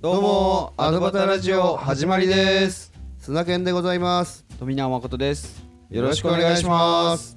[0.00, 2.92] どうもアドバタラジオ始まりです。
[3.18, 4.46] 砂犬でございます。
[4.60, 5.66] 富永誠です。
[5.90, 7.36] よろしくお願いします。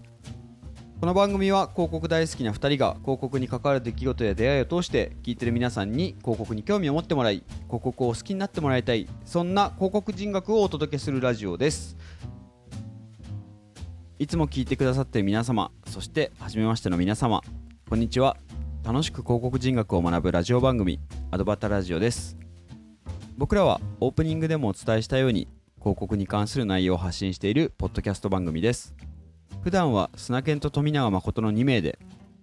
[1.00, 11.98] この番組は広告大好きな2人が広告に関わる出来事や出会いを通して聞いてる皆さんに広告に興味を持ってもらい広告を好きになってもらいたいそんな広告人学をお届けするラジオです。
[14.20, 17.42] いつも聞いてくださっている皆様そして初めましての皆様
[17.90, 18.38] こんにちは。
[18.84, 21.00] 楽しく広告人学を学ぶラジオ番組
[21.32, 22.38] アドバタラジオです
[23.38, 25.48] 僕らはオープニングでもお伝えしたように
[25.80, 28.94] 広告に関する内容を発信しているポッドキャスト番組です。
[29.64, 31.98] 普段は砂犬と富永誠の2名で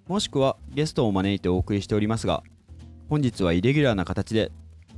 [0.07, 2.43] もしくはゲストを招いてお送りしておりますが
[3.09, 4.53] 本日はイレギュラーな形で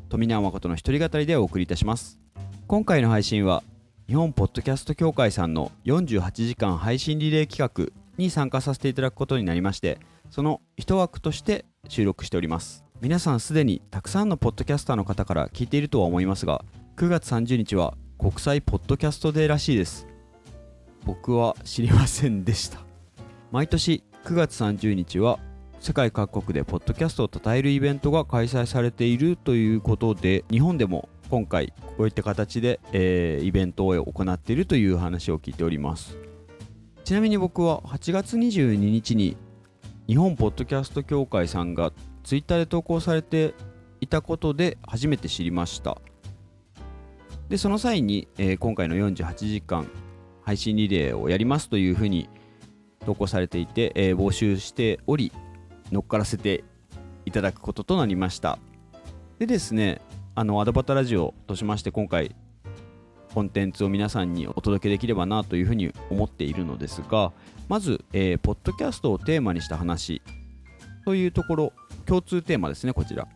[0.08, 2.18] 富永誠の一人語りでお送りいたします。
[2.66, 3.62] 今回の配信は
[4.06, 9.98] 日本ポッドキャスト協会さんの48時間配信リレー企画に参加させていただくことになりまして
[10.30, 12.84] その一枠として収録しております。
[13.02, 16.62] 皆さんすでにたくさんのポッドキャスターの方から聞いているとは思いますが
[16.98, 20.06] 9月30日は国際ポッドキャストデーらしいです。
[21.06, 22.80] 僕は知りませんでした。
[23.52, 25.38] 毎年9月30日は
[25.80, 36.18] 世界各国でポッドキャストを称えるイベントが開催されているということで日本でも今回こういった形で、えー、イベントを行っているという話を聞いております。
[37.04, 39.38] ちなみに僕は8月22日に
[40.06, 41.92] 日本ポッドキャスト協会さんが
[42.24, 43.54] ツイッターで投稿されて
[44.00, 45.98] いたことで初めて知りました。
[47.48, 49.88] でその際に、えー、今回の48時間
[50.42, 52.28] 配信リレーをやりますというふうに
[53.04, 55.32] 投稿されていて、えー、募集しており
[55.90, 56.64] 乗っからせて
[57.24, 58.58] いただくこととなりました。
[59.38, 60.00] でですね
[60.34, 62.34] あのアドバタラジオとしまして今回
[63.34, 67.32] コンテンツを皆さんにお届けできればなというふうに思っているのですが
[67.68, 70.22] まず、えー、ポッドキャストをテーマにした話
[71.04, 71.72] というところ
[72.10, 73.28] 共通テーマですねこちら。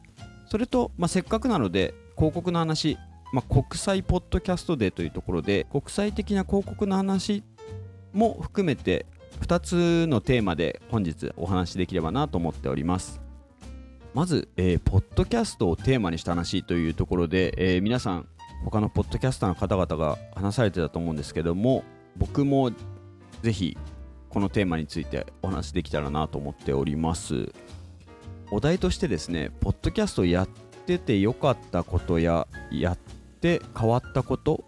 [0.47, 2.99] それと、まあ、せっかくなので広告の話、
[3.33, 7.45] まあ、国際ポッドキャストデーというところで国際的な広告の話
[8.13, 9.07] も含めて
[9.43, 13.21] 2つのテーマで本日お話しできればなと思っております。
[14.13, 18.29] まず、えー、ポッドキャストをテーマにした話というところで、えー、皆さん
[18.65, 21.85] 他のポッドキャスターの方々が話されてたと思うんですけども
[22.17, 22.73] 僕も
[23.43, 23.77] ぜひ
[24.31, 27.53] このテーマについてお話しできたらなと思っております。
[28.51, 30.49] お題としてですねポッドキャストやっ
[30.87, 32.99] ててよかったことややっ
[33.41, 34.65] て変わったこと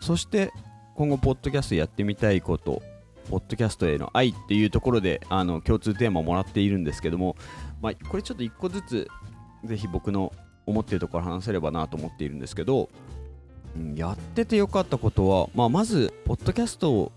[0.00, 0.52] そして
[0.94, 2.82] 今後ポッドキャストやってみたいこと
[3.30, 7.36] ポッドキャストへの愛っていうところであの共通テーマをもらっているんですけども、
[7.80, 9.08] まあ、これちょっと1個ずつ
[9.64, 10.32] ぜひ僕の
[10.66, 12.88] 思っているところ話せればなと思っているんですけど、
[13.76, 17.12] うん、やっててよかったことは、まあ、まずポッドキャストを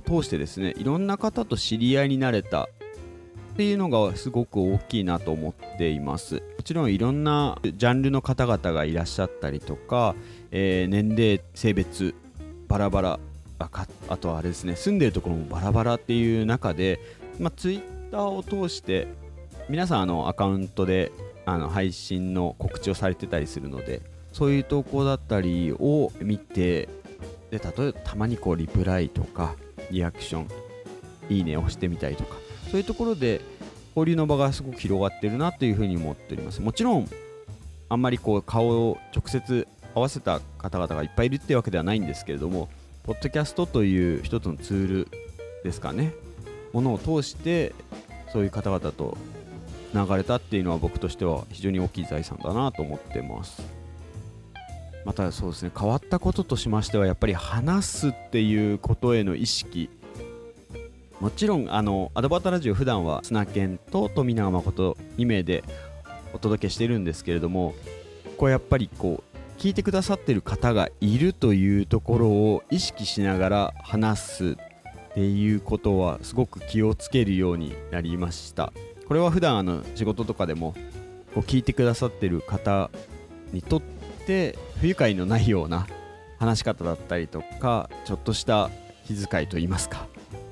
[0.00, 2.68] 通してですねいろんな方と知り合いになれた
[3.54, 6.34] っていうのがすごく大きいなと思っています。
[6.34, 10.16] もちろんいろんなジャンルの方々がいらっしゃったりとか、
[10.50, 12.16] えー、年齢性別
[12.66, 13.20] バラバラ
[14.08, 16.98] あとはあれですね住んでるところもバラバラっていう中で、
[17.38, 19.06] まあ、ツイッターを通して
[19.68, 21.12] 皆さんあのアカウントで
[21.46, 26.88] あの配信の告知をされてたりするのでそういう投稿だったりを見て
[27.52, 29.54] で例えばたまにこうリプライとか
[29.92, 30.48] リアクション
[31.28, 32.43] いいねを押してみたりとか
[32.74, 33.40] そういうところで
[33.94, 36.60] 交流の場がすごく広がってるなというふうに思っております。
[36.60, 37.08] もちろん
[37.88, 42.68] あんまりこう顔を直接合わせた方々がいっぱいいるっていうわけではないんですけれども
[43.04, 45.08] ポッドキャストという一つのツール
[45.62, 46.14] ですかね。
[46.72, 47.72] ものを通して
[48.32, 49.16] そういう方々と
[49.94, 53.62] 流れたっていうのは僕としては非常に大きい財産だなと思ってます。
[55.04, 59.90] またそうですね変わったこととしましてはやっぱり話すっていうことへの意識
[61.20, 65.64] もちろんあのアドバタラジオ普段は砂犬と富永誠2名で
[66.32, 67.74] お届けしてるんですけれども
[68.36, 74.56] こうやっぱりこう聞いてくださってる方がいるというところを意識しながら話す
[75.10, 78.72] っていうことはすごく気をつけるようになりました。
[79.06, 80.74] これは普段あの仕事とかでも
[81.34, 82.90] こう聞いてくださってる方
[83.52, 83.82] にとっ
[84.26, 85.86] て不愉快のないような
[86.38, 88.70] 話し方だったりとかちょっとした
[89.06, 90.06] 気遣いといいますか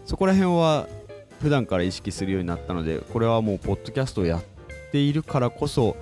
[0.04, 0.88] そこら辺は
[1.40, 4.43] 普段から意識するようになったのでこれはもうポッドキャストをやっ
[4.93, 5.96] ているからこそ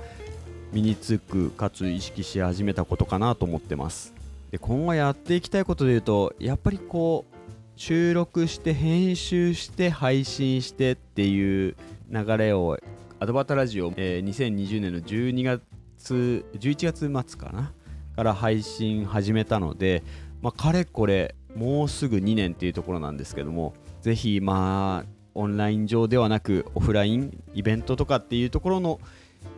[0.72, 4.14] 身につくかつ意識し始めたことかなと思ってます。
[4.50, 7.34] で今後やっていきたいことでいうとやっぱりこう
[7.76, 11.76] 収録して編集して配信してっていう
[12.10, 12.78] 流れを
[13.18, 17.72] アドバタラジオ、えー、2020年の12月11月末かな？
[18.16, 20.02] から配信始めたので、
[20.42, 29.00] まあ、かれこれもうすぐ2年っていうところなんですけどもぜひまあオンライン上ではなくオフラインイベントとかっていうところの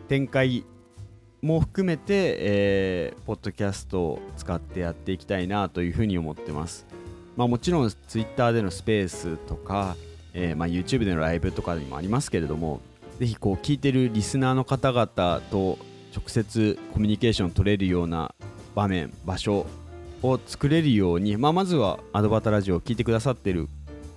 [0.07, 0.65] 展開
[1.41, 6.85] も含めて、えーポッドキャストを使ってやっていきたいなというふうに思ってます。
[7.35, 9.95] まあ、もちろん Twitter でのスペースとか、
[10.33, 12.81] えーまあ、YouTube でのライブとかにもありますけれども
[13.19, 15.07] ぜひこう聞いてるリスナーの方々
[15.49, 15.77] と
[16.15, 18.35] 直接コミュニケーション取れるような
[18.75, 19.65] 場面場所
[20.21, 23.67] を作れるように、まあ、まずはアドバタラジオを聞いてくださってる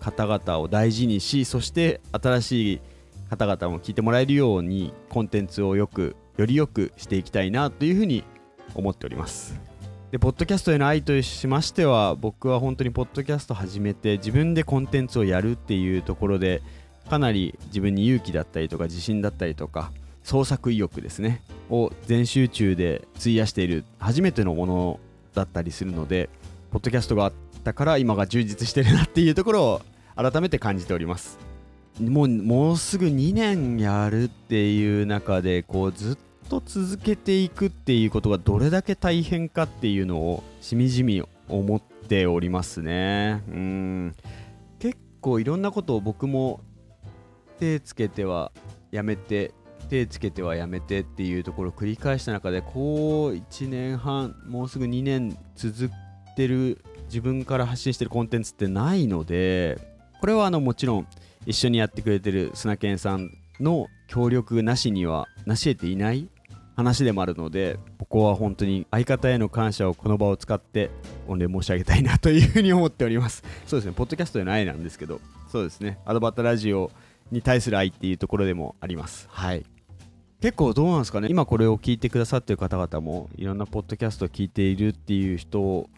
[0.06, 2.81] 方々を大事にしそして新しい
[3.29, 8.23] 方々も聞いてもらえるようにコンテンツをよくよりよくしていきたいなというふうに
[8.76, 9.58] 思っております。
[10.12, 16.62] でポッドキャストへの愛としましては僕は本当にポッドキャスト始めて自分でコンテンツをやるっていうところで
[17.11, 19.91] かなり自分に勇気だったりとか自信だったりとか
[20.23, 25.00] 創作意欲ですねを全集中で費やしている初めてのもの
[25.35, 26.31] だったりするので
[26.70, 27.32] ポッドキャストがあっ
[27.64, 29.82] たから今が充実してるなっていうところを
[30.16, 31.38] 改めて感じております。
[32.00, 36.18] もうもうすぐ2年やるっていう中でこうずっ
[36.48, 43.42] と続けていくっていうことがどれだけ大変かっていうのをしみじみ思っておりますね。
[43.48, 44.14] うん。
[44.78, 46.60] 結構いろんなことを僕も
[47.58, 48.52] 手つけては
[48.90, 49.52] やめて
[49.88, 55.90] 手つけてはやめてっていうところを繰り返した中でこう1年半もうすぐ2年続い
[56.36, 61.06] てる自分から発信してるコンテンツってないのでこれはあのもちろん
[61.46, 63.30] 一緒にやってくれてる砂健さん
[63.60, 66.28] の協力なしには成し得ていない
[66.76, 70.90] 話でもあるのでここは本当に相方への感謝をこの場を使って
[71.26, 73.42] 御礼申し上げたいなというふうに思っております。
[73.66, 73.94] そうですね。
[73.96, 75.20] ポッドキャストへの愛なんですけど
[75.50, 75.98] そうですね。
[76.04, 76.90] アドバタラジオ
[77.30, 79.26] に対する愛っていうところでもあります。
[79.30, 79.64] はい。
[80.40, 81.28] 結構どうなんですかね。
[81.30, 85.88] 今これを聞いてくださってる方々もいろんなポッドキャストを聞いているっていう人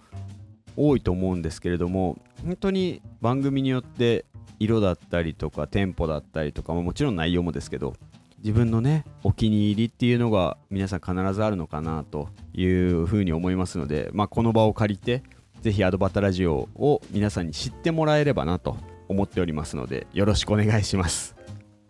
[0.79, 4.25] 多いと思うんですけれども本当に番組によって
[4.61, 7.95] 色だったりとかテンポだったりとか、まあもちろん内容もですけど
[8.39, 15.23] 自分のねお気に入りっていうのが皆さん必ずあるのかなというふうに思いますので、まあ、この場を借りて
[15.61, 18.77] ぜひアドバタラジオを皆さんに知ってもらえればなと
[19.09, 21.35] 思っておりますのでよろしくお願いします。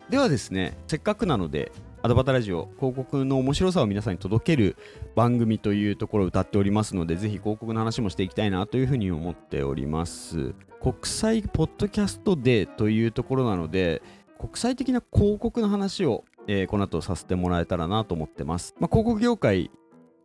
[0.09, 4.77] ではですねせっかくなのでアドバタラジオ広告の面白さを皆さんに届ける
[5.15, 10.53] 番組というところを歌っておりますのでぜひ広告の話もしていきたいなというふうに思っております。
[10.81, 14.01] 国際ポッドキャストデーというところなので
[14.39, 19.69] 国際的な広告の話を、えーこの後させてもらえたらなと思ってます、まあ、広告業界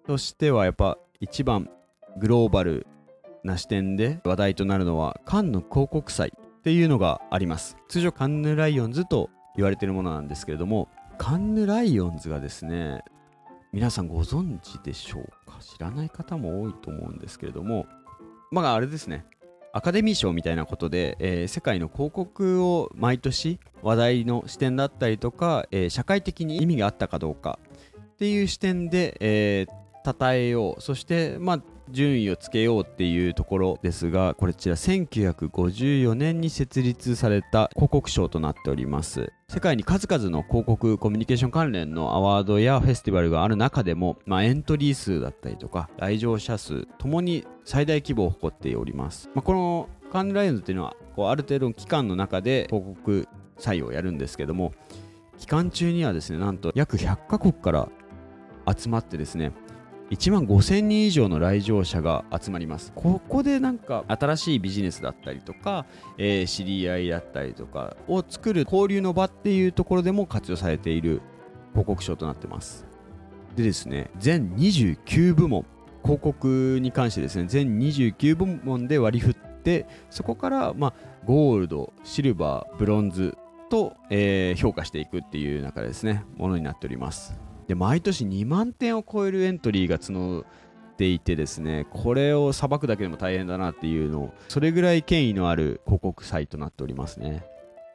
[0.06, 1.68] としてはやっぱ一番
[2.18, 2.86] グローバル
[3.42, 7.76] な視点で話題となるのはカンヌ広告祭っていうのがあります。
[7.88, 10.88] 通常カンヌライオンズと言われているものなんですけれども
[11.19, 13.02] カンヌライオンズがですね
[13.72, 15.58] 皆さんご存知でしょうか？
[15.61, 17.87] 知らない方も多いと思うんですけれども。
[18.50, 19.25] まああれですね。
[19.72, 27.58] アカデミー賞みたいなことで、えー世界の広告を毎年話題の視点だったりとか、えー社会的に意味があったかどうか
[28.14, 30.82] っていう視点で、えー称えよう。
[30.82, 31.62] そして、まあ、
[31.94, 39.32] 順位をつけようっていうところですがこちら1954年に設立された広告賞となっております。
[39.49, 54.73] 世界に数々の広告コミュニケーション関連のアワードやフェスティバルがある中でも、まあ、エントリー数だったりとか来場者数ともに最大規模を誇っております、まあ、このカンヌライオンズっていうのはこうある程度の期間の中で広告採用をやるんですけども
[55.38, 57.88] 期間中にはですねなんと約100カ国から
[58.76, 59.53] 集まってですね
[60.11, 62.93] 1万5000人以上の来場者が集まります。
[62.94, 65.87] ここでなんか新しいビジネスだったりとか、
[66.19, 71.23] えー知り合いだったりとかを作る交流の場っていうところでも活用されている
[71.70, 72.87] 広告賞となってます。
[73.56, 75.65] でですね全29部門
[76.03, 80.94] 広告に関してですね全29部門で割り振ってそこからまあ
[81.25, 83.37] ゴールドシルバーブロンズ
[83.70, 87.54] と、えー評価していくっていう中でですねものになっております。
[87.66, 97.44] で毎年2万点を超えるエントリーが募っていてですねこれをさばくだけでも大変だなっていうのをそれぐらい権威のある広告サイトとなっておりますね。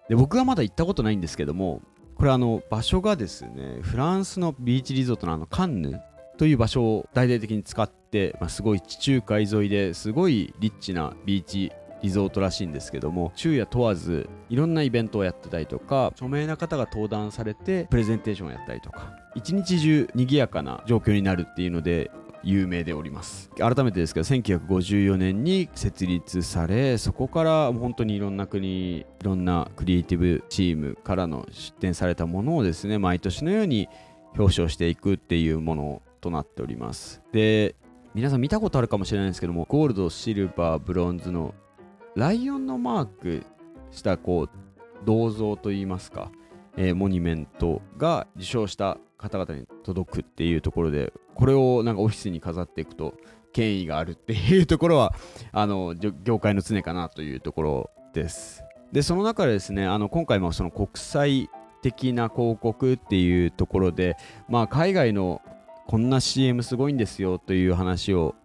[0.09, 1.81] で僕はまだ行ったことないんですけども
[2.15, 6.01] これあの場所がですねフランスのビーチリゾートのあのカンヌ
[6.37, 11.71] という場所を大々的に使って、まあ、すごい地中海沿いですごいリッチなビーチ
[12.01, 19.18] リゾートらしいんですけども昼夜問わずいろんなイベントをやってたりとか著名な方が登壇されてプレゼンテーションをやったりとか。
[19.35, 22.11] 一日中賑やかな状況になるっていうので
[22.43, 23.49] 有名でおります。
[23.57, 33.89] 改めてですけど1954年に設立されそこから本当にいろんな国いろんなクリエイティブチームからの出展されたものをですね毎年のように
[34.37, 37.21] 表彰していくっていうものとなっております。
[37.31, 37.75] で
[38.15, 41.53] 皆さん見たことあるかもしれないんですけどもゴールドシルバーブロンズの
[42.15, 43.43] ライオンのマーク
[43.91, 44.49] したこう
[45.05, 46.31] 銅像といいますか、
[46.75, 53.13] えーモニュメントが受賞した方々に届くっていうところでこれをなんかオフィスに飾っていくと
[53.51, 55.13] 権威があるっていうところは
[55.51, 58.63] あの業界の常かなというところです。
[58.91, 61.49] でその中でですねあの今回もその国際
[61.81, 65.41] 的な広告っていうところで、まあ、海外の
[65.87, 68.35] こんな CM すごいんですよという話を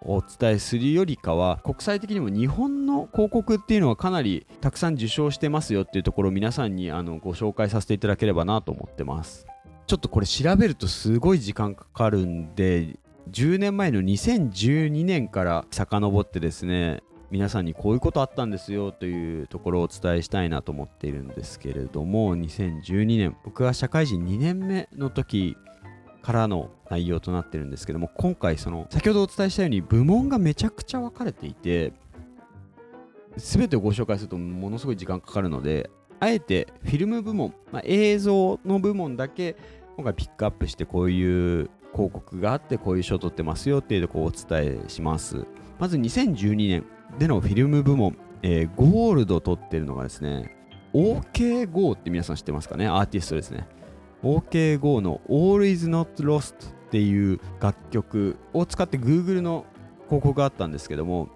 [0.00, 9.46] お伝えするよりかは国際的にも日本の広告っていうのはかなりたくさん受賞してますよっていうところを皆さんにあのご紹介させていただければなと思ってます。
[9.86, 12.98] ちょっとこれ調べるとすごい時間かかるんで
[13.30, 25.56] 10年前の2012年から遡ってですね皆さんにこういうことあったんですよというところをお伝えしたいなと思っているんですけれども2012年僕は社会人2年目の時
[26.22, 31.92] からの内容となってるんですけども今回その先ほどお伝えしたように部門がめちゃくちゃ分かれていて
[33.36, 35.90] 全てをご紹介するとものすごい時間かかるので
[36.24, 39.56] あえてフィルム部門、まあ、映像の部門だけ
[39.96, 41.22] 今回ピックアップしてこうい
[41.60, 45.44] う広告があってこういう賞を取ってますよっていうとこをお伝えします。
[45.78, 46.86] まず2012年
[47.18, 50.56] でのフィルム部門、えー、ゴールドを取ってるのがですね
[50.94, 52.86] OKGO って皆さん知ってますかね？
[52.86, 53.68] アーティストですね。
[54.22, 59.66] OKGO の All is not lost っていう楽曲を使って Google の
[60.06, 61.28] 広告があったんですけども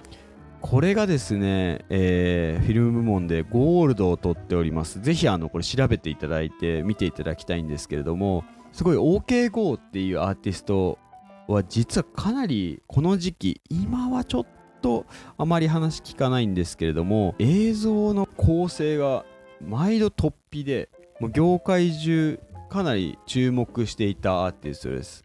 [0.61, 5.01] これがですね、えー、フィルム部門でゴールドを取っております。
[5.01, 10.99] ぜひあのこれ調べていただいて見ていただきたいんですけれども、すごい OKGO っていうアーティスト
[11.47, 14.47] は実はかなりこの時期、今はちょっ
[14.83, 19.25] とあまり話聞かないんですけれども、映像の構成が
[19.65, 20.89] 毎度突飛で、
[21.21, 25.25] もう業界中かなり注目していたアーティストです。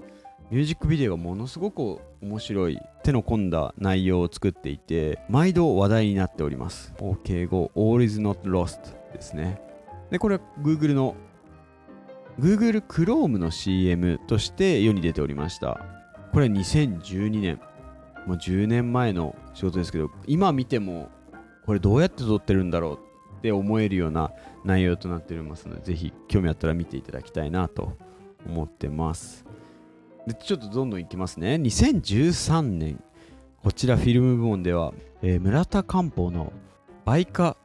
[0.49, 6.93] ミュージックビデオがものすごく面白い手の込んだ内容を作っていて毎度話題になっております。
[6.98, 8.79] OK5 All is not lost
[9.13, 9.62] ですね。
[10.10, 11.15] でこれは Google の
[12.39, 15.86] Google Chrome の CM として世に出ておりました。
[16.31, 17.60] これは2012年。
[18.25, 21.10] もう10年前の仕事ですけど今見ても
[21.65, 23.00] これどうやって撮ってるんだろう
[23.38, 24.31] って思えるような
[24.63, 27.98] 内容となっておりますのでぜひ興味あったら見ていただきたいなと
[28.45, 29.45] 思ってます。
[30.27, 31.55] でちょっとどんどんいきますね。
[31.55, 33.03] 2013年
[33.61, 36.53] こちらフィルム部門では、えー、村田漢方の
[37.05, 37.57] 倍化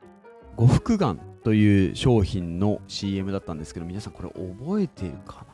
[0.56, 5.46] 呉服眼という商品の CM だったんですけど皆さんこれ覚えてるか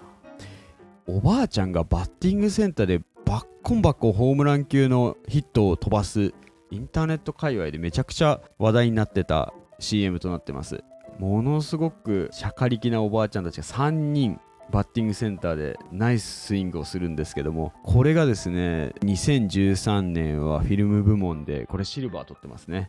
[1.07, 1.15] な？
[1.15, 6.33] おばあちゃんがバッティングセンターでバッコンバッコンホームラン級のヒットを飛ばす
[6.71, 10.83] インターネット界隈でめちゃくちゃ話題になってた CM となってます。
[11.19, 14.41] ものすごくしゃかりきなおばあちゃんたちが3人
[14.71, 22.89] バッティングセンターでナイススイングをするんですけどもこれがですね2013年はフィルム部門でこれシルバー取ってますね。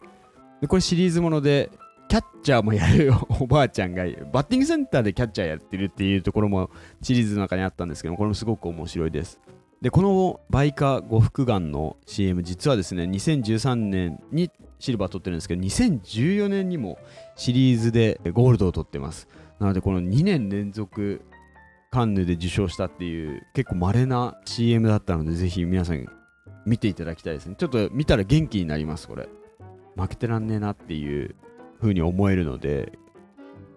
[0.62, 1.70] でこれシリーズもので
[2.08, 6.70] キャッチャーもやるおばあちゃんがバッティングセンターでキャッチャーやってるっていうところも
[7.02, 9.40] シリーズの中にあったんですけどこれもすごく面白いです。
[9.82, 16.98] でこのバイカ呉服眼の CM 実はですね2013年にシルバー取ってるんですけど2014年にも
[17.36, 19.28] シリーズでゴールドを取ってます。
[19.60, 21.22] なのでこの2年連続
[21.96, 26.06] カンヌで受賞したっていう結構稀な CM だったのでぜひ皆さん
[26.66, 27.56] 見ていただきたいですね。
[27.58, 29.30] ちょっと見たら元気になりますこれ。
[29.96, 31.38] 負けてらんねえなっていう
[31.80, 33.00] 風に思えるので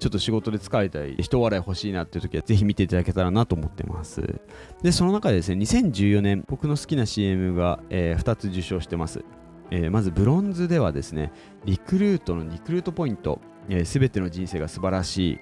[0.00, 4.40] ちょっと仕事で疲れたり人笑い欲しいなっていう時はぜひ見ていただけたらなと思ってます。
[4.82, 9.24] でその中でですね2014年僕の好きな CM が、えー、2つ受賞してます。
[9.70, 11.30] えー、まずブロンズではですね
[11.66, 15.40] リクルートのリクルートポイントす、えー、ての人生が素晴らしい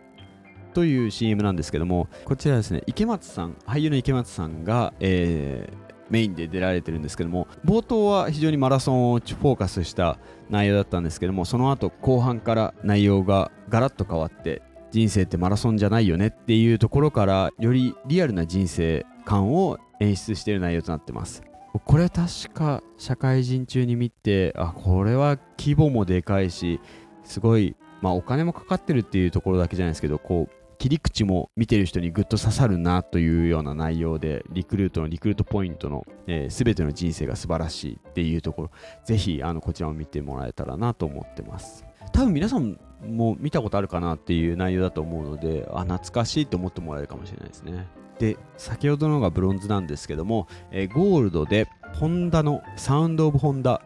[0.77, 10.19] という CM なんですけどもこちらですね池松さん俳優の池松さんが、えー、メインで出られてるんですけども冒頭は非常にマラソンをフォーカスした
[10.51, 21.43] 内容だったんですけどもその後後半から内容がガラッと変わって人生ってマラソンじゃないよねっていうところからよりリアルな人生観を演出している内容となってます。
[21.87, 26.81] これ確か社会人中に見てあこれは規模もでかいし
[27.25, 36.05] すごいまあお金もかかってるっていうところだけじゃないですけどこう切り口も見てる人にぐっと刺さるなというような内容でリクルートのリクルートポイントの
[36.51, 38.71] すべ、えー、ての人生が素晴らしいっていうところ
[39.05, 41.85] ぜひあのこちらを見てもらえたらなと思ってます。
[42.13, 47.87] 多分皆さんも見たことあるかなっていう内容だと思うのであ懐かしいと思ってもらえるかもしれないですね。
[48.19, 53.83] で先ほどのがブロンズなんですけども、えー、ゴールドでホンダのサウンド・オブ・ホンダ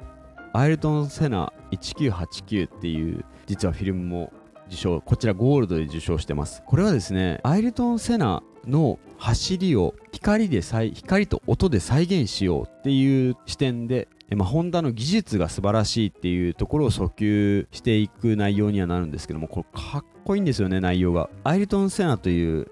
[0.52, 4.32] アイルトン・セナ1989っていう実はフィルムも
[4.70, 6.62] 受賞こちらゴールドで受賞してます。
[6.66, 21.28] これはですねアイルトン・セナの走りを光で再光と音で再現しようっていう視点でまあ、ホンダの技術が素晴らしいっていうところを訴求していく内容にはなるんですけどもこれかっこいいんですよね内容が。
[21.42, 22.70] アイルトン・セナという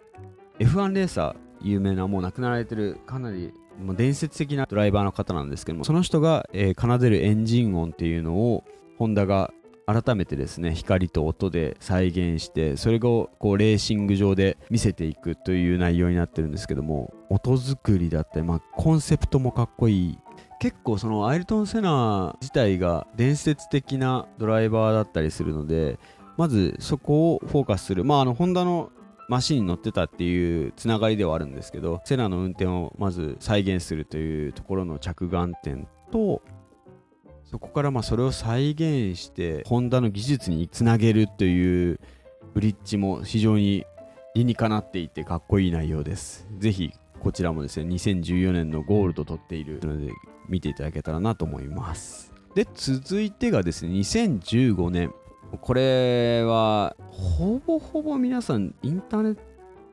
[0.61, 3.53] F1 レーサー有名なもう亡くなられてるかなり
[3.85, 8.65] もう伝説的なドライバーの方なんですけどもその人が、えー奏でるエンジン音っていうのを
[8.97, 9.53] ホンダが
[9.89, 20.19] 改めてですね光と音で再現してそれをこうレーシング上で見せていくという内容になってるんですけども音作りだったり、まあ、コンセプトもかっこいい。
[20.61, 26.01] 結構そのアイルトン・セナ自体が伝説的なドライバーだったりするので
[26.37, 28.05] まずそこをフォーカスする。
[28.05, 28.91] まああのホンダの
[29.29, 36.43] マシンに乗ってたっていうつながりではあるんですけどセナの運転をまず再現するというところの着眼点と
[37.51, 41.99] そこからまあそれを再現してホンダの技術につなげるという
[42.53, 43.87] ブリッジも非常に
[44.35, 46.47] 理にかなっていてかっこいい内容です。
[46.59, 50.13] ぜひこちらもですね2014年のゴールド取っているので
[50.47, 52.35] 見ていただけたらなと思います。
[52.55, 55.13] で続いてがですね2015年。
[55.63, 59.39] これはほぼほぼ皆さんインターネッ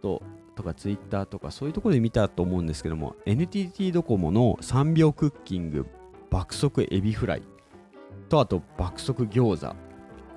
[0.02, 0.22] ト
[0.58, 5.86] とかツイッターとかそういうところで見たと思うんですけども NTT ドコモの3秒クッキング。
[6.30, 7.44] 爆速エビフライ。
[8.30, 9.76] とあと爆速餃子。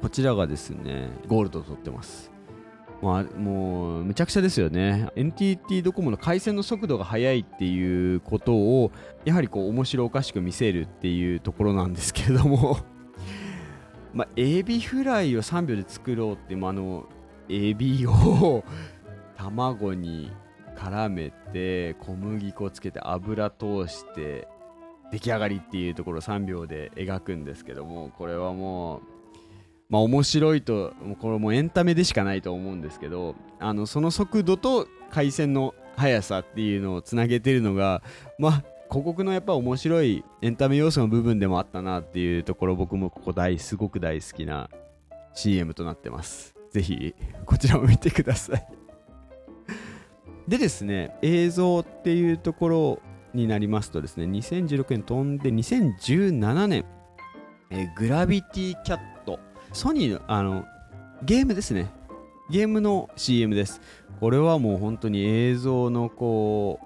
[0.01, 2.31] こちらがですねゴールドを取ってます。
[3.01, 5.09] まあ、もうむちゃくちゃですよね。
[5.15, 8.91] NTT ドコモの回線の速度が速いっていうことを
[9.25, 12.79] やはりこう面白おかしく見せるっていうところなんですけれども。
[14.13, 17.07] まあエビフライを3秒で作ろうってもうあの
[17.49, 18.65] エビを
[19.37, 20.33] 卵に
[20.77, 24.49] 絡めて小麦粉つけて油通して
[25.13, 29.01] 出来上がりっていうところを3秒で描くんですけどもこれはもう
[29.89, 38.03] まあ面白いとこれもうエンタメでしかないと思うんですけどあのその速度と回線の速さっていうのをつなげてるのが
[38.39, 44.71] まあ広告のやっぱ面白いエンタメ要素の部分でもあったなっていうところ僕もここ大すごく大好きな
[45.35, 46.55] CM となってます。
[46.71, 48.67] ぜひこちらも見てください。
[50.49, 53.03] でですね映像っていうところ
[53.35, 56.85] になりますとですね2016年飛んで2017年、
[57.71, 59.39] えーグラビティキャット
[59.73, 60.65] ソニーのあの
[61.23, 61.91] ゲームですね。
[62.49, 63.81] ゲームの CM です。
[64.21, 66.81] これはもう本当に映像のこ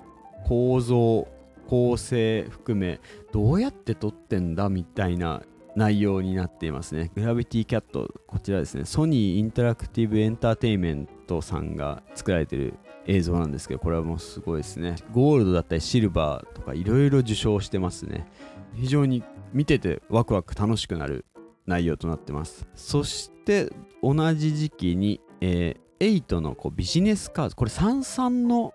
[0.44, 1.28] う構造
[1.68, 3.00] 構成含め
[3.32, 5.42] どうやって撮ってんだみたいな
[5.76, 7.10] 内容になっていますね。
[7.14, 8.84] グラビティキャットこちらですね。
[8.84, 12.74] ソニーインタラクティブエンターテインメントさんが作られてる
[13.06, 14.96] 映像なんですけどこれはもうすごいですね。
[15.12, 18.26] ゴールドだったりシルバーとかいろいろ受賞してますね。
[18.74, 21.24] 非常に見ててワクワク楽しくなる
[21.66, 22.66] 内容となってます。
[22.74, 27.56] そして同じ時期に、えー、8のこうビジネスカード。
[27.56, 28.72] これ33の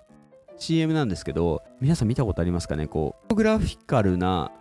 [0.58, 2.88] CM なんですけど皆さん見たことありますかね？
[2.88, 4.52] こうグラフィカルな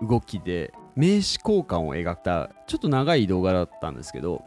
[0.00, 4.42] 動きで名刺交換を描いたちょっと長い動画だったんですけど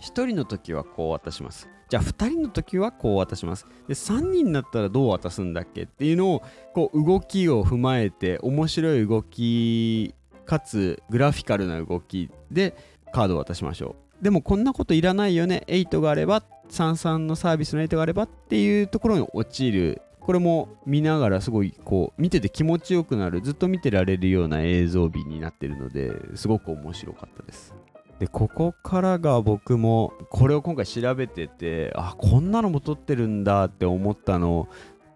[0.00, 1.68] 1人の時はこう渡します。
[1.90, 3.66] じゃあ2人の時はこう渡します。
[3.88, 10.14] で3人になったらどう渡すんだっけっていうのをこう動きを踏まえて面白い動き
[10.46, 12.76] かつグラフィカルな動きで
[13.12, 14.24] カードを渡しましょう。
[14.24, 15.64] でもこんなこといらないよね。
[15.66, 20.00] 8があれば33のサービスの8があればっていうところに陥る。
[20.20, 23.40] これも見ながらすごいこう見てて気持ちよくなる。
[23.40, 27.74] ずっと見てられるような映像美になってるのですごく面白かったです。
[28.20, 34.68] でここからが僕もこれを今回調べててあこんなのも撮ってるんだって思ったのを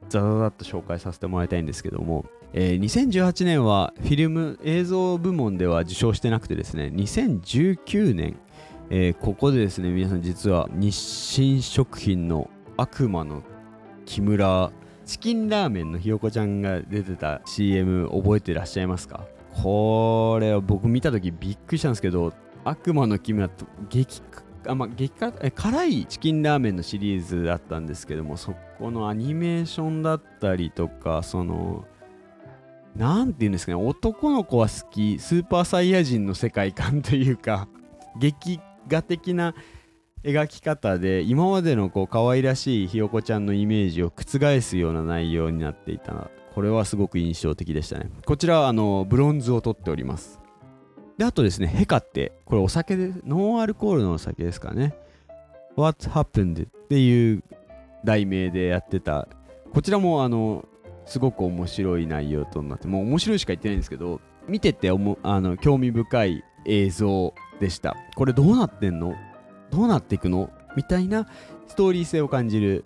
[0.08, 8.36] ザザザッと紹介させてもらいたいんですけども、えー2018年はフィルム映像部門では受賞してなくてですね2019年、
[8.88, 10.94] えーここでですね皆さん実は日
[11.36, 13.42] 清食品の悪魔の
[14.06, 14.72] 木村
[15.04, 19.26] チキンラーメンのひよこちゃんが出てた CM 覚えてらっしゃいますか？
[19.62, 22.32] これは僕見た時びっくりしたんですけど
[22.64, 24.22] 悪魔の木村と激
[24.66, 31.84] あまあ、激辛え辛いチキンラーメンのシリーズだったんですけどもそこのアニメーションだったりとかその
[32.96, 37.68] なんて言うんですかね男の子は好きスーパーサイヤ人の世界観というか
[38.18, 39.54] 劇画的な
[40.22, 48.08] 描き方で今までのこう可愛らしいひよこちゃんのイメージを覆すような内容になっていたこれはすごく印象的でしたね。
[48.24, 50.43] こちらはあのブロンズを取っております。
[51.16, 54.94] であとですねヘカってこれお酒でノンアルコールのお酒ですかね。
[55.76, 56.66] What Happened?
[56.66, 57.42] っていう
[58.04, 59.28] 題名でやってた。
[59.72, 60.68] こちらもあの
[61.06, 64.94] すごく面白い内容となってもう面白いしか言ってないんですけど見ててあ
[65.40, 67.96] の興味深い映像でした。
[68.16, 69.14] これどうなってんの？
[69.70, 70.50] どうなっていくの？
[70.76, 71.28] みたいな
[71.68, 72.84] ストーリー性を感じる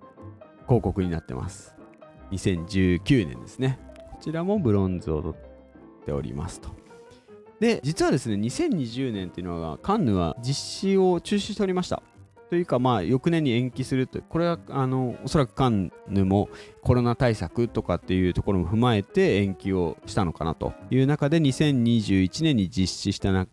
[0.66, 1.74] 広告になってます。
[2.30, 3.78] 2019年ですね。
[4.12, 6.77] こちらもブロンズを取っておりますと。
[7.60, 12.02] で実はですね2020年っていうのはカンヌは実施を中止しておりました。
[12.50, 16.48] というかまあ翌年に延期するとこれはあのおそらくカンヌも
[16.82, 23.46] コロナ対策とかっていうところも踏まえて延期をしたのかなという中で2021年に実施した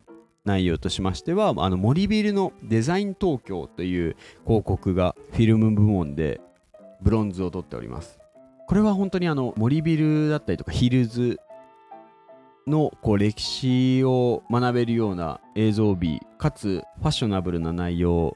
[0.45, 4.15] 内容としましてはあの森ビルのデザイン東京という
[4.45, 6.39] 広告がフィルム部門で
[7.01, 8.19] ブロンズを取っております。
[8.67, 11.37] これは本当にあの森ビルだったりとかヒルズ
[12.67, 18.35] のこう歴史を学べるような映像美かつファッショナブルな内容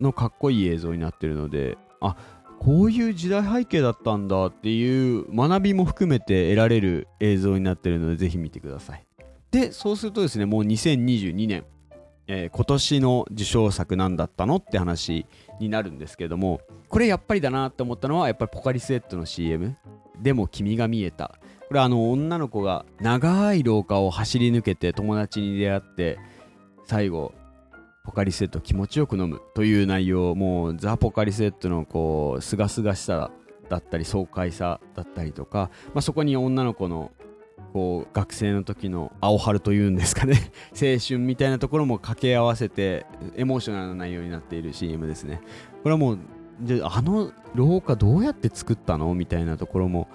[0.00, 2.16] のかっこいい映像になってるのであ
[2.60, 9.04] こういう時代背景だったんだっていう学びも含めて得られる映像になってるのでぜひ見てください。
[9.50, 11.64] でそうするとですねもう2022年、
[12.26, 15.26] えー、今年の受賞作何だったのって話
[15.60, 19.76] になるんですけどもこれやっぱりだなって思ったのはやっぱりポカリスエットの CM
[20.20, 21.38] でも君が見えた。
[21.68, 26.18] これあの女の子が長い廊下を走り抜けて友達に出会って
[26.84, 27.32] 最後
[28.04, 33.30] ポカリスエット気持ちよく飲むという内容もうザ・ポカリスエットのこうすがすがしさ
[33.70, 37.12] だったり爽快さだったりとか、まあ、そこに女の子の
[37.72, 45.40] こう学生の時の青春というんですかね青春みたいなところも掛け合わせてエモーショナルな内容になっている CM ですね。
[45.82, 46.18] これはもう
[46.62, 49.12] じゃあの廊下どうやって作ったの？
[49.14, 50.08] みたいなところも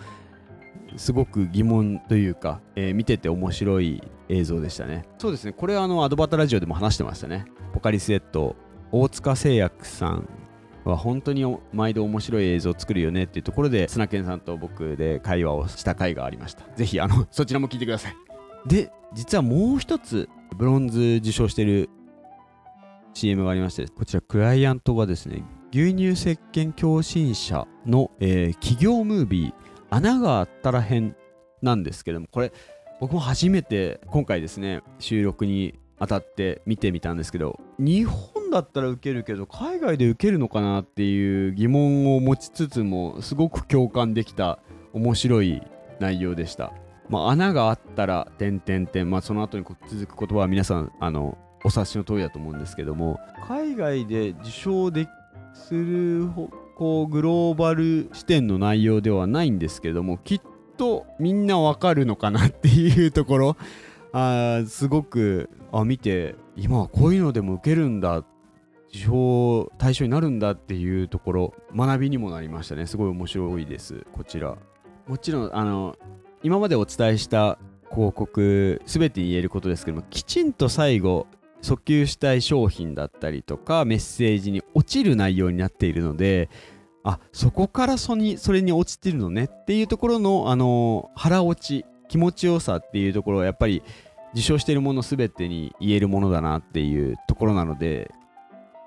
[0.97, 5.06] すごく疑問というか、えー、見てて面白い映像でしたね。
[5.17, 5.54] そうですね。
[5.54, 7.45] これはあのアドバタラジオでも話してましたね。
[7.73, 8.56] ポカリスエット。
[8.91, 10.28] 大塚製薬さん
[10.84, 16.63] は本当に毎度面白い映像を作るよねっていうところで砂健さんと僕で会話をした回がありました。
[16.75, 18.15] ぜひあの そちらも聞いてください。
[18.65, 21.89] で実はもう一つブロンズ受賞してる
[23.13, 29.54] CM がありましてこちらクライアントがですね牛乳石鹸共振者の、えー、企業ムービー
[29.89, 31.15] 穴があったら編
[31.62, 32.52] なんですけどもこれ
[32.99, 44.60] 僕も初めて今回ですね収録に当たって見てみたんですけど日本だったら受けるけど海外で受けるのかなっていう疑問を持ちつつもすごく共感できた
[44.93, 45.62] 面白い
[45.99, 46.71] 内容でした。
[47.10, 55.08] まあ、穴があったら点点点、まあ、その後に続く言葉は皆さんあのお察しの通りだと思うんですけども海外で受賞で
[55.54, 56.28] する
[56.80, 60.42] こうグローバル視点の内容ではないんですけどもきっ
[60.78, 63.58] とみんなわかるのかなっていうところ
[64.13, 68.24] あすごくあ見て今はこういうのでも受けるんだ
[68.88, 72.88] 受賞対象になるんだっていうところ学びにもなりましたね。
[72.88, 74.06] すごい面白いです。
[74.13, 74.58] こちら。
[75.06, 75.98] もちろんあの
[76.44, 77.60] 今までお伝えした
[77.92, 81.28] 広告全て言えることですけどもきちんと最後
[81.62, 86.50] 訴求したい商品だったりとかメッセージに落ちる内容になっているので
[87.04, 93.84] あそこからそにそれに落ちてるのねっていうところの、あの腹落ち気持ちよさっていうところはやっぱり
[94.34, 98.12] 受賞しているもの全てに言えるものだなっていうところなので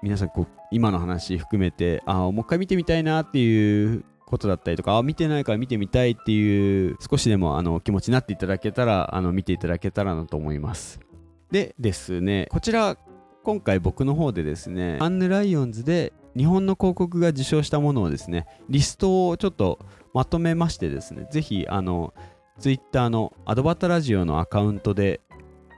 [0.02, 11.00] 皆さんこう今の話含めてあもう一回見てみたいなっていうことだったりとかあ見てないから見てみたいっていう少しでもあの気持ちになっていただけたらあの見ていただけたらなと思います。
[11.52, 12.96] でですね、こちら、
[13.44, 19.78] 今回僕の方でですね、アンヌ・ライオンズで日本の広告が受賞したものをですね、リストをちょっと
[20.14, 22.14] まとめましてですね、ぜひ、あの、
[22.58, 25.20] ツイッターのアドバタラジオのアカウントで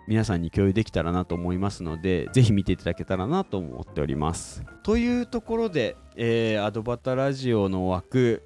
[0.06, 4.62] 皆さんに共有できたらなと思いますので、ぜひ見ていただけたらなと思っております。
[4.84, 8.44] というところで、えー、アドバタラジオの枠、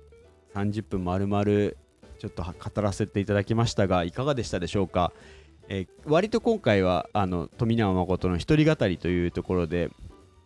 [0.55, 1.45] 30分丸々
[2.19, 5.13] ちょっと語らせていただきましたが、いかがでしたでしょうか？
[5.69, 9.91] えー、割と今回はあの富永誠の一人語りというところで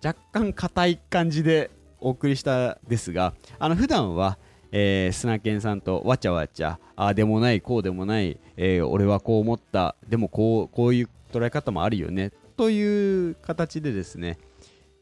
[0.04, 4.36] 若干硬い感じでお送りしたですがあの普段は、
[4.72, 14.38] えー、砂犬さんとわちゃわちゃああでもないこうでもない、えー、俺はこう思ったでもこうこういう捉え方もあるよねという形でですね、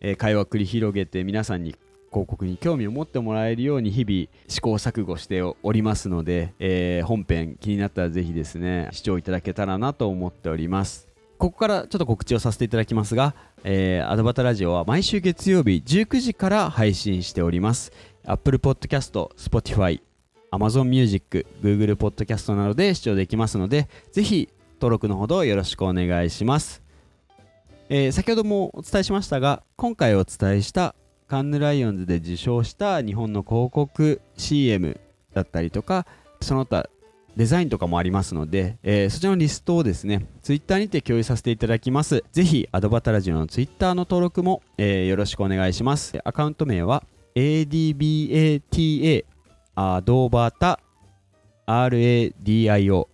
[0.00, 1.76] えー、会話を繰り広げて皆さんに
[2.10, 11.08] 広告に興味を持ってもらえるように日々試行錯誤しておりますので、えー、本編気になったらぜひですね視聴いただけたらなと思っております。
[11.38, 17.92] ここからちょっと告知をさせていただきますが、えー、アドバタラジオは毎週月曜日19時から配信しております。
[18.24, 20.02] Apple Podcast、Spotify、
[20.50, 24.48] Amazon Music、Google Podcast などで視聴できますのでぜひ
[24.80, 26.82] 登録のほどよろしくお願いします、
[27.88, 30.94] えー、先ほどもお伝えしましたが今回お伝えした
[31.30, 35.00] カンヌライオンズで受賞した日本の広告 CM
[35.32, 36.04] だったりとか
[36.40, 36.90] その他
[37.36, 42.24] デザインとかもありますので、えー、そちらのリストをですね、ツイッターにて共有させていただきます。
[42.32, 46.18] ぜひ、アドバタラジオのツイッターの登録も、えー、よろしくお願いします。
[46.24, 47.04] アカウント名は、
[47.36, 49.24] ADBATA
[49.76, 50.80] アドバタ
[51.66, 53.06] RADIO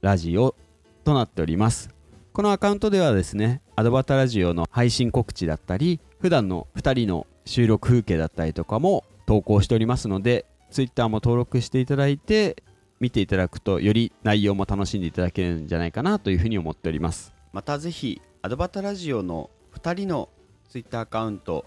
[0.00, 0.54] ラジオ
[1.02, 1.90] となっております。
[2.32, 12.62] このアカウントではですね、アドバタラジオの配信告知だったり、普段の2人の収録風景だったりとかも投稿しておりますので Twitter も登録していただいて
[13.00, 17.34] 見ていただくとより内容も楽しんでいただけるんじゃないかなというふうに思っております。
[17.52, 20.28] またぜひアドバタラジオの2人の
[20.68, 21.64] Twitter アカウント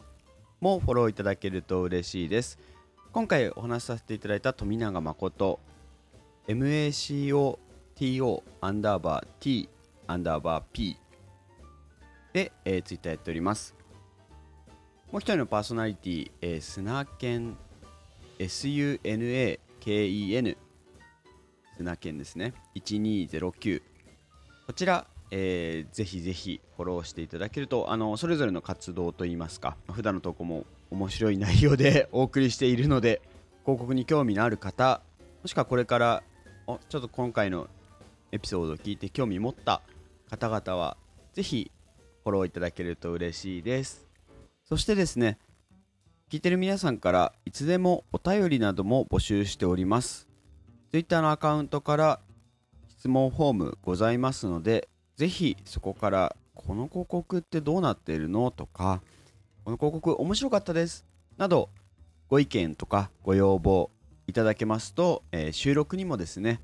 [0.60, 2.60] もフォローいただけると嬉しいです。
[3.14, 5.60] 今回お話しさせていただいた富永誠
[6.48, 7.58] MACOTO
[8.62, 9.70] アンダーバー T
[10.08, 10.98] アンダーバー P
[12.34, 13.77] で、えー、ツイッターやっております。
[15.12, 17.56] もう一人のパーソナリティ、えー、スナケン
[18.40, 19.58] SUNAKEN
[21.78, 22.54] スナケンですね。
[22.76, 23.82] 1209
[24.68, 33.22] こちら、えー、ぜひぜひフォローしていただけるとあのそれぞれの活動といいますか普段の投稿も面白い内容で お送りしているので
[33.64, 35.02] 広告に興味のある方
[35.42, 36.24] もしくはこれから
[36.68, 37.70] おちょっと今回の
[38.34, 39.82] エピソードを聞いて興味持った
[40.30, 40.98] 方々は
[41.32, 41.72] ぜひ
[42.24, 44.07] フォローいただけると嬉しいです。
[44.68, 45.38] そしてですね
[46.30, 50.28] 聞いてる皆さんからいつでもお便りなども募集しております。
[50.92, 52.20] Twitter のアカウントから
[52.90, 59.02] 質問フォームございますのでぜひそこからこの広告ってどうなっているのとか
[59.64, 61.06] この広告面白かったです
[61.38, 61.70] など
[62.28, 63.90] ご意見とかご要望
[64.28, 66.60] いただけますと、えー、収録にもですね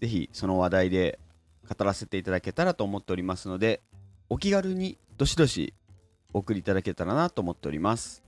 [0.00, 1.18] ぜひその話題で
[1.66, 3.80] 語らせていただけたらと思っておりますので
[4.28, 5.72] お気軽にどしどし
[6.32, 8.22] お送りいただけたらなと思っております。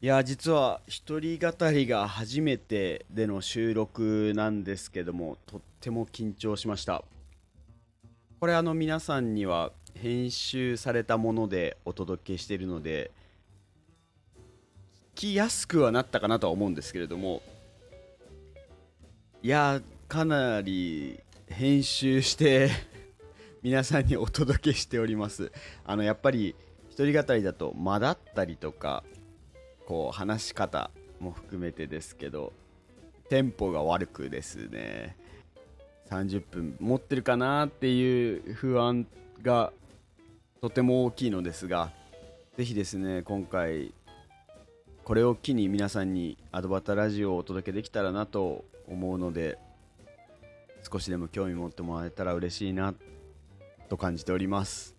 [0.00, 7.02] いや実は一人語りが初めてでの収録なんですけどもとっても緊張しました。
[8.38, 13.10] これあの皆さんには編集されたものでお届けしているので
[15.14, 17.40] 聞きやすくはなったかなとは思うんですけれども
[19.42, 22.68] いやかなり編集して
[23.66, 25.50] 皆さんにお届けしております。
[25.84, 26.54] あのやっぱり
[26.88, 29.02] 一人語りだと間だったりとか
[29.86, 32.52] こう話し方も含めてですけど
[33.28, 35.16] テンポが悪くですね。
[36.10, 39.04] 30分持ってるかなっていう不安
[39.42, 39.72] が
[40.60, 41.90] とても大きいのですが
[42.56, 43.92] ぜひですね今回
[45.02, 49.58] これを機に皆さんにアドバタラジオをお届けできたらなと思うので
[50.88, 52.94] 少しでも興味持ってもらえたら嬉しいな。
[53.86, 54.96] と感じております。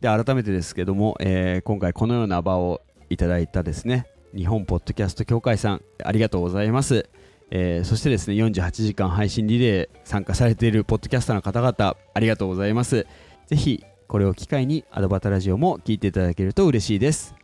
[0.00, 7.08] で改めてですけども、えー、今回このような場をいただいたですね日本ポッドキャスト協会さんありがとうございます、
[7.50, 13.06] えー、そしてですね48時間配信リレー参加されているポッドキャスターの方々ありがとうございます。
[13.46, 17.34] ぜひこれを機会にアドバタラジオも聞いていただけると嬉しいです。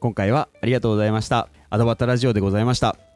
[0.00, 1.48] 今回はありがとうございました。
[1.68, 3.09] アドバタラジオでございました。